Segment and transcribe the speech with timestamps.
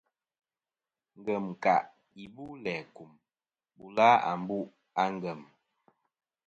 [1.17, 1.75] Ngem ka
[2.21, 3.11] i bu læ kum
[3.75, 5.41] bula àmbu' a ngèm.